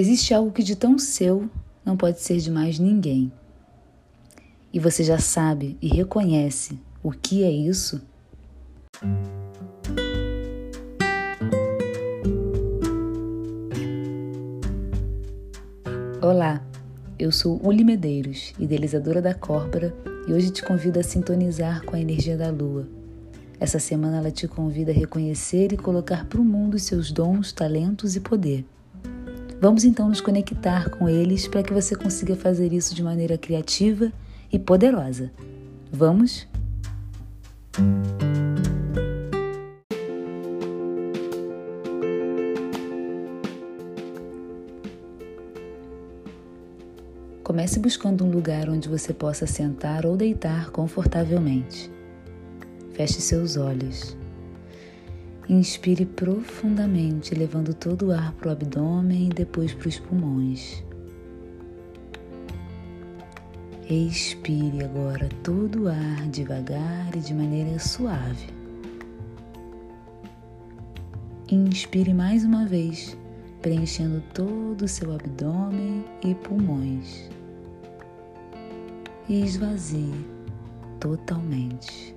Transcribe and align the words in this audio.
Existe 0.00 0.32
algo 0.32 0.52
que 0.52 0.62
de 0.62 0.76
tão 0.76 0.96
seu 0.96 1.50
não 1.84 1.96
pode 1.96 2.20
ser 2.20 2.36
de 2.36 2.52
mais 2.52 2.78
ninguém. 2.78 3.32
E 4.72 4.78
você 4.78 5.02
já 5.02 5.18
sabe 5.18 5.76
e 5.82 5.88
reconhece 5.88 6.78
o 7.02 7.10
que 7.10 7.42
é 7.42 7.50
isso? 7.50 8.00
Olá, 16.22 16.64
eu 17.18 17.32
sou 17.32 17.60
Uli 17.60 17.82
Medeiros, 17.82 18.52
idealizadora 18.56 19.20
da 19.20 19.34
Córbora, 19.34 19.92
e 20.28 20.32
hoje 20.32 20.52
te 20.52 20.62
convido 20.62 21.00
a 21.00 21.02
sintonizar 21.02 21.84
com 21.84 21.96
a 21.96 22.00
energia 22.00 22.36
da 22.36 22.50
lua. 22.50 22.86
Essa 23.58 23.80
semana 23.80 24.18
ela 24.18 24.30
te 24.30 24.46
convida 24.46 24.92
a 24.92 24.94
reconhecer 24.94 25.72
e 25.72 25.76
colocar 25.76 26.24
para 26.26 26.40
o 26.40 26.44
mundo 26.44 26.78
seus 26.78 27.10
dons, 27.10 27.50
talentos 27.50 28.14
e 28.14 28.20
poder. 28.20 28.64
Vamos 29.60 29.82
então 29.82 30.08
nos 30.08 30.20
conectar 30.20 30.88
com 30.88 31.08
eles 31.08 31.48
para 31.48 31.64
que 31.64 31.72
você 31.72 31.96
consiga 31.96 32.36
fazer 32.36 32.72
isso 32.72 32.94
de 32.94 33.02
maneira 33.02 33.36
criativa 33.36 34.12
e 34.52 34.58
poderosa. 34.58 35.32
Vamos? 35.90 36.46
Comece 47.42 47.80
buscando 47.80 48.24
um 48.24 48.30
lugar 48.30 48.68
onde 48.68 48.88
você 48.88 49.12
possa 49.12 49.44
sentar 49.44 50.06
ou 50.06 50.16
deitar 50.16 50.70
confortavelmente. 50.70 51.90
Feche 52.92 53.20
seus 53.20 53.56
olhos. 53.56 54.16
Inspire 55.48 56.04
profundamente, 56.04 57.34
levando 57.34 57.72
todo 57.72 58.08
o 58.08 58.12
ar 58.12 58.32
para 58.32 58.50
o 58.50 58.52
abdômen 58.52 59.28
e 59.28 59.30
depois 59.30 59.72
para 59.72 59.88
os 59.88 59.98
pulmões. 59.98 60.84
Expire 63.88 64.84
agora 64.84 65.26
todo 65.42 65.84
o 65.84 65.88
ar 65.88 66.28
devagar 66.28 67.16
e 67.16 67.20
de 67.20 67.32
maneira 67.32 67.78
suave. 67.78 68.46
Inspire 71.50 72.12
mais 72.12 72.44
uma 72.44 72.66
vez, 72.66 73.16
preenchendo 73.62 74.22
todo 74.34 74.82
o 74.82 74.88
seu 74.88 75.14
abdômen 75.14 76.04
e 76.22 76.34
pulmões. 76.34 77.30
E 79.26 79.42
esvazie 79.42 80.12
totalmente. 81.00 82.14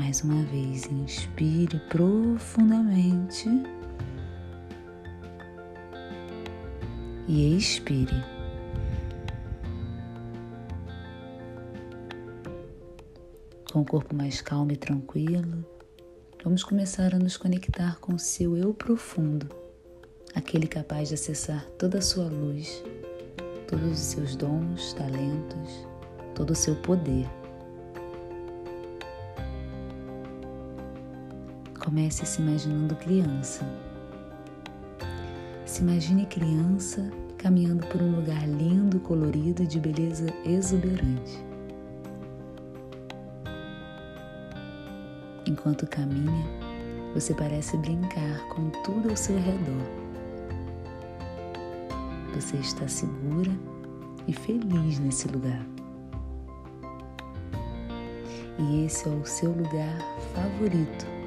Mais 0.00 0.22
uma 0.22 0.42
vez, 0.44 0.86
inspire 0.86 1.78
profundamente 1.90 3.46
e 7.28 7.54
expire. 7.54 8.24
Com 13.70 13.82
o 13.82 13.84
corpo 13.84 14.16
mais 14.16 14.40
calmo 14.40 14.72
e 14.72 14.76
tranquilo, 14.78 15.66
vamos 16.42 16.64
começar 16.64 17.14
a 17.14 17.18
nos 17.18 17.36
conectar 17.36 18.00
com 18.00 18.14
o 18.14 18.18
seu 18.18 18.56
eu 18.56 18.72
profundo, 18.72 19.54
aquele 20.34 20.66
capaz 20.66 21.08
de 21.08 21.14
acessar 21.14 21.62
toda 21.78 21.98
a 21.98 22.02
sua 22.02 22.24
luz, 22.24 22.82
todos 23.68 23.92
os 23.92 23.98
seus 23.98 24.34
dons, 24.34 24.94
talentos, 24.94 25.86
todo 26.34 26.52
o 26.52 26.56
seu 26.56 26.74
poder. 26.76 27.39
Comece 31.82 32.26
se 32.26 32.42
imaginando 32.42 32.94
criança. 32.94 33.64
Se 35.64 35.80
imagine 35.80 36.26
criança 36.26 37.10
caminhando 37.38 37.86
por 37.86 38.02
um 38.02 38.16
lugar 38.16 38.46
lindo, 38.46 39.00
colorido 39.00 39.62
e 39.62 39.66
de 39.66 39.80
beleza 39.80 40.26
exuberante. 40.44 41.42
Enquanto 45.46 45.86
caminha, 45.86 46.46
você 47.14 47.32
parece 47.32 47.78
brincar 47.78 48.46
com 48.50 48.68
tudo 48.84 49.08
ao 49.08 49.16
seu 49.16 49.38
redor. 49.38 49.86
Você 52.34 52.58
está 52.58 52.86
segura 52.88 53.50
e 54.28 54.34
feliz 54.34 54.98
nesse 54.98 55.28
lugar. 55.28 55.66
E 58.58 58.84
esse 58.84 59.08
é 59.08 59.12
o 59.12 59.24
seu 59.24 59.50
lugar 59.50 59.98
favorito 60.34 61.19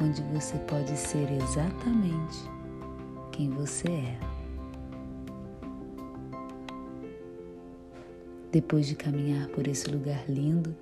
onde 0.00 0.22
você 0.32 0.56
pode 0.58 0.96
ser 0.96 1.30
exatamente 1.32 2.50
quem 3.32 3.50
você 3.50 3.88
é. 3.88 4.18
Depois 8.50 8.86
de 8.86 8.94
caminhar 8.94 9.48
por 9.48 9.66
esse 9.66 9.90
lugar 9.90 10.24
lindo, 10.28 10.74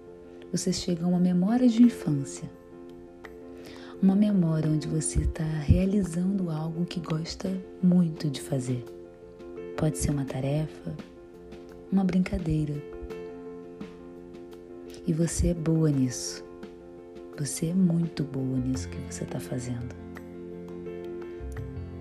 você 0.51 0.73
chega 0.73 1.05
a 1.05 1.09
uma 1.09 1.19
memória 1.19 1.67
de 1.67 1.83
infância. 1.83 2.51
Uma 4.03 4.15
memória 4.15 4.69
onde 4.69 4.87
você 4.87 5.21
está 5.21 5.45
realizando 5.45 6.51
algo 6.51 6.85
que 6.85 7.01
gosta 7.01 7.51
muito 7.83 8.29
de 8.29 8.41
fazer. 8.41 8.85
Pode 9.77 9.97
ser 9.97 10.11
uma 10.11 10.27
tarefa, 10.27 10.95
uma 11.91 12.05
brincadeira. 12.05 12.75
E 15.07 15.13
você 15.13 15.49
é 15.49 15.55
boa 15.55 15.91
nisso. 15.91 16.45
Você 17.39 17.69
é 17.69 17.75
muito 17.75 18.25
boa 18.25 18.59
nisso 18.59 18.89
que 18.89 18.99
você 19.11 19.25
está 19.25 19.41
fazendo. 19.41 19.95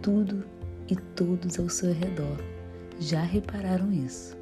Tudo 0.01 0.43
e 0.89 0.95
todos 0.95 1.57
ao 1.57 1.69
seu 1.69 1.93
redor 1.93 2.37
já 2.99 3.21
repararam 3.21 3.91
isso. 3.93 4.37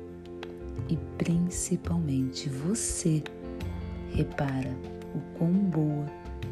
E 0.90 0.98
principalmente 1.18 2.50
você 2.50 3.24
repara 4.12 4.76
o 5.14 5.38
quão 5.38 5.54
boa 5.54 6.06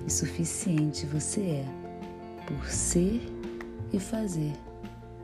e 0.05 0.11
suficiente 0.11 1.05
você 1.07 1.41
é 1.41 1.65
por 2.45 2.65
ser 2.67 3.21
e 3.91 3.99
fazer 3.99 4.53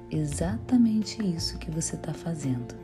exatamente 0.10 1.24
isso 1.24 1.58
que 1.60 1.70
você 1.70 1.96
está 1.96 2.14
fazendo. 2.14 2.76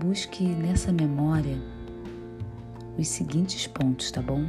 Busque 0.00 0.44
nessa 0.44 0.90
memória 0.90 1.58
os 2.96 3.06
seguintes 3.06 3.66
pontos, 3.66 4.10
tá 4.10 4.22
bom? 4.22 4.48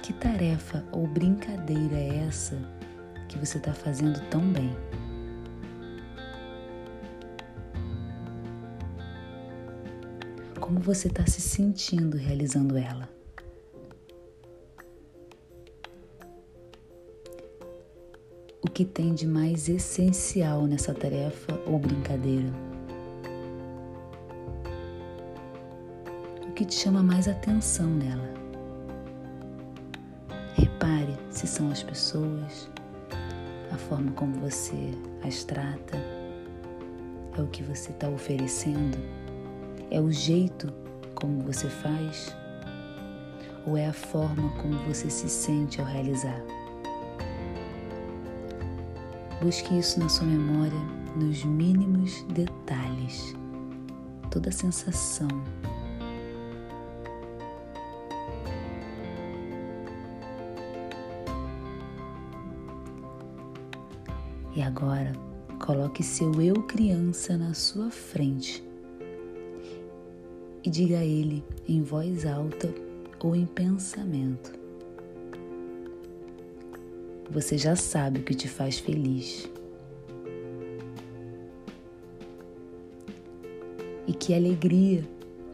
Que 0.00 0.12
tarefa 0.12 0.84
ou 0.92 1.08
brincadeira 1.08 1.96
é 1.96 2.18
essa 2.18 2.56
que 3.28 3.36
você 3.36 3.58
está 3.58 3.72
fazendo 3.72 4.20
tão 4.30 4.42
bem? 4.52 4.70
Como 10.60 10.78
você 10.78 11.08
está 11.08 11.26
se 11.26 11.40
sentindo 11.40 12.16
realizando 12.16 12.78
ela? 12.78 13.08
Que 18.80 18.84
tem 18.86 19.12
de 19.12 19.26
mais 19.26 19.68
essencial 19.68 20.66
nessa 20.66 20.94
tarefa 20.94 21.52
ou 21.66 21.78
brincadeira. 21.78 22.50
O 26.48 26.52
que 26.52 26.64
te 26.64 26.76
chama 26.76 27.02
mais 27.02 27.28
atenção 27.28 27.86
nela. 27.86 28.32
Repare 30.54 31.14
se 31.28 31.46
são 31.46 31.70
as 31.70 31.82
pessoas, 31.82 32.70
a 33.70 33.76
forma 33.76 34.12
como 34.12 34.32
você 34.40 34.94
as 35.28 35.44
trata, 35.44 35.98
é 37.36 37.42
o 37.42 37.48
que 37.48 37.62
você 37.62 37.90
está 37.90 38.08
oferecendo, 38.08 38.96
é 39.90 40.00
o 40.00 40.10
jeito 40.10 40.72
como 41.14 41.42
você 41.42 41.68
faz, 41.68 42.34
ou 43.66 43.76
é 43.76 43.88
a 43.88 43.92
forma 43.92 44.48
como 44.56 44.78
você 44.88 45.10
se 45.10 45.28
sente 45.28 45.82
ao 45.82 45.86
realizar. 45.86 46.59
Busque 49.40 49.78
isso 49.78 49.98
na 49.98 50.08
sua 50.08 50.26
memória, 50.26 50.78
nos 51.16 51.42
mínimos 51.44 52.22
detalhes, 52.24 53.34
toda 54.30 54.50
a 54.50 54.52
sensação. 54.52 55.28
E 64.54 64.60
agora, 64.60 65.12
coloque 65.58 66.02
seu 66.02 66.42
eu 66.42 66.62
criança 66.64 67.38
na 67.38 67.54
sua 67.54 67.90
frente 67.90 68.62
e 70.62 70.68
diga 70.68 70.98
a 70.98 71.04
ele 71.04 71.42
em 71.66 71.82
voz 71.82 72.26
alta 72.26 72.68
ou 73.20 73.34
em 73.34 73.46
pensamento: 73.46 74.59
você 77.30 77.56
já 77.56 77.76
sabe 77.76 78.20
o 78.20 78.22
que 78.24 78.34
te 78.34 78.48
faz 78.48 78.78
feliz. 78.78 79.48
E 84.06 84.12
que 84.12 84.34
alegria 84.34 85.04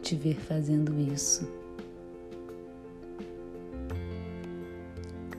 te 0.01 0.15
ver 0.15 0.35
fazendo 0.35 0.99
isso. 1.13 1.47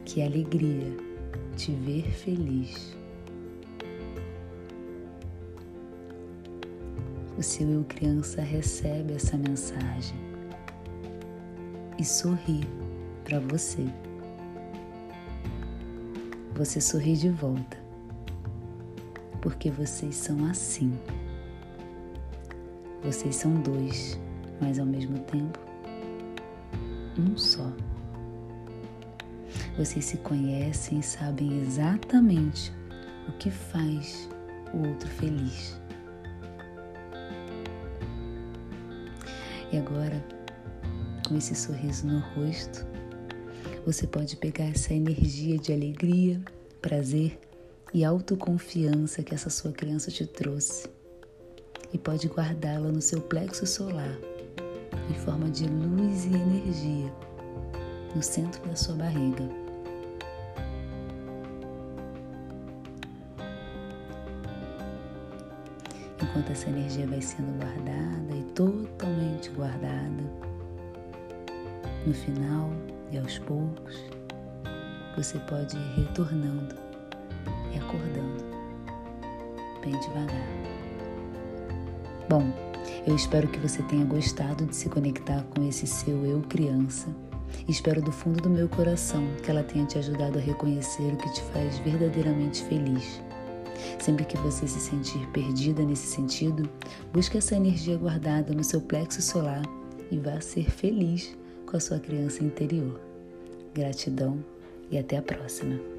Que 0.04 0.22
alegria 0.22 0.96
te 1.56 1.72
ver 1.72 2.08
feliz. 2.12 2.96
O 7.36 7.42
seu 7.42 7.68
eu 7.68 7.84
criança 7.84 8.42
recebe 8.42 9.14
essa 9.14 9.36
mensagem 9.36 10.18
e 11.98 12.04
sorri 12.04 12.60
para 13.24 13.40
você. 13.40 13.84
Você 16.58 16.80
sorri 16.80 17.14
de 17.14 17.28
volta, 17.28 17.76
porque 19.40 19.70
vocês 19.70 20.16
são 20.16 20.44
assim. 20.46 20.92
Vocês 23.00 23.36
são 23.36 23.54
dois, 23.60 24.18
mas 24.60 24.80
ao 24.80 24.84
mesmo 24.84 25.20
tempo 25.20 25.56
um 27.16 27.36
só. 27.36 27.72
Vocês 29.78 30.04
se 30.04 30.16
conhecem 30.16 30.98
e 30.98 31.02
sabem 31.04 31.60
exatamente 31.60 32.72
o 33.28 33.32
que 33.34 33.52
faz 33.52 34.28
o 34.74 34.88
outro 34.88 35.08
feliz. 35.10 35.80
E 39.70 39.78
agora, 39.78 40.20
com 41.28 41.36
esse 41.36 41.54
sorriso 41.54 42.04
no 42.08 42.18
rosto, 42.18 42.84
você 43.88 44.06
pode 44.06 44.36
pegar 44.36 44.66
essa 44.66 44.92
energia 44.92 45.56
de 45.56 45.72
alegria, 45.72 46.38
prazer 46.82 47.38
e 47.94 48.04
autoconfiança 48.04 49.22
que 49.22 49.34
essa 49.34 49.48
sua 49.48 49.72
criança 49.72 50.10
te 50.10 50.26
trouxe 50.26 50.90
e 51.90 51.96
pode 51.96 52.28
guardá-la 52.28 52.92
no 52.92 53.00
seu 53.00 53.18
plexo 53.18 53.66
solar, 53.66 54.14
em 55.08 55.14
forma 55.14 55.48
de 55.48 55.66
luz 55.66 56.26
e 56.26 56.34
energia, 56.34 57.10
no 58.14 58.22
centro 58.22 58.62
da 58.68 58.76
sua 58.76 58.94
barriga. 58.94 59.48
Enquanto 66.22 66.52
essa 66.52 66.68
energia 66.68 67.06
vai 67.06 67.22
sendo 67.22 67.56
guardada 67.56 68.36
e 68.36 68.42
totalmente 68.52 69.48
guardada, 69.48 70.30
no 72.06 72.12
final 72.12 72.70
e 73.10 73.18
aos 73.18 73.38
poucos, 73.38 73.94
você 75.16 75.38
pode 75.40 75.76
ir 75.76 76.00
retornando 76.00 76.74
e 77.72 77.78
acordando 77.78 78.44
bem 79.80 79.98
devagar. 80.00 80.48
Bom, 82.28 82.44
eu 83.06 83.16
espero 83.16 83.48
que 83.48 83.58
você 83.58 83.82
tenha 83.84 84.04
gostado 84.04 84.66
de 84.66 84.76
se 84.76 84.88
conectar 84.88 85.42
com 85.54 85.66
esse 85.66 85.86
seu 85.86 86.24
eu 86.26 86.42
criança. 86.42 87.08
Espero 87.66 88.02
do 88.02 88.12
fundo 88.12 88.40
do 88.42 88.50
meu 88.50 88.68
coração 88.68 89.24
que 89.42 89.50
ela 89.50 89.62
tenha 89.62 89.86
te 89.86 89.98
ajudado 89.98 90.38
a 90.38 90.42
reconhecer 90.42 91.12
o 91.12 91.16
que 91.16 91.32
te 91.32 91.42
faz 91.44 91.78
verdadeiramente 91.78 92.62
feliz. 92.64 93.22
Sempre 93.98 94.24
que 94.24 94.36
você 94.38 94.66
se 94.66 94.80
sentir 94.80 95.26
perdida 95.28 95.82
nesse 95.82 96.06
sentido, 96.08 96.68
busque 97.12 97.38
essa 97.38 97.56
energia 97.56 97.96
guardada 97.96 98.52
no 98.52 98.64
seu 98.64 98.80
plexo 98.80 99.22
solar 99.22 99.62
e 100.10 100.18
vá 100.18 100.40
ser 100.40 100.70
feliz 100.70 101.36
com 101.68 101.76
a 101.76 101.80
sua 101.80 101.98
criança 101.98 102.42
interior. 102.42 102.98
Gratidão 103.74 104.42
e 104.90 104.98
até 104.98 105.18
a 105.18 105.22
próxima. 105.22 105.97